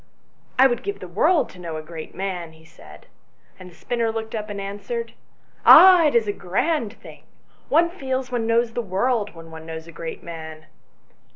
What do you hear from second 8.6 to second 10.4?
the world when one knows a great